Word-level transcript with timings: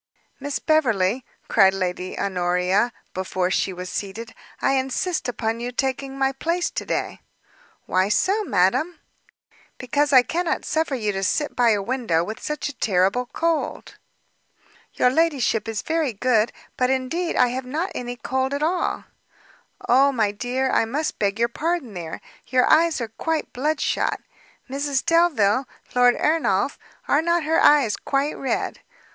"Miss 0.39 0.57
Beverley," 0.57 1.23
cried 1.47 1.75
Lady 1.75 2.17
Honoria, 2.17 2.91
before 3.13 3.51
she 3.51 3.71
was 3.71 3.87
seated, 3.87 4.33
"I 4.59 4.71
insist 4.71 5.29
upon 5.29 5.59
your 5.59 5.71
taking 5.71 6.17
my 6.17 6.31
place 6.31 6.71
to 6.71 6.87
day." 6.87 7.21
"Why 7.85 8.09
so, 8.09 8.43
madam?" 8.43 8.99
"Because 9.77 10.11
I 10.11 10.23
cannot 10.23 10.65
suffer 10.65 10.95
you 10.95 11.11
to 11.11 11.21
sit 11.21 11.55
by 11.55 11.69
a 11.69 11.83
window 11.83 12.23
with 12.23 12.41
such 12.41 12.67
a 12.67 12.73
terrible 12.75 13.27
cold." 13.27 13.99
"Your 14.95 15.11
ladyship 15.11 15.67
is 15.67 15.83
very 15.83 16.13
good, 16.13 16.51
but 16.77 16.89
indeed 16.89 17.35
I 17.35 17.49
have 17.49 17.65
not 17.67 17.91
any 17.93 18.15
cold 18.15 18.55
at 18.55 18.63
all." 18.63 19.03
"O 19.87 20.11
my 20.11 20.31
dear, 20.31 20.71
I 20.71 20.83
must 20.83 21.19
beg 21.19 21.37
your 21.37 21.47
pardon 21.47 21.93
there; 21.93 22.21
your 22.47 22.65
eyes 22.67 22.99
are 23.01 23.07
quite 23.19 23.53
bloodshot; 23.53 24.19
Mrs 24.67 25.05
Delvile, 25.05 25.67
Lord 25.93 26.15
Ernolf, 26.15 26.79
are 27.07 27.21
not 27.21 27.43
her 27.43 27.59
eyes 27.61 27.95
quite 27.95 28.35
red? 28.35 28.79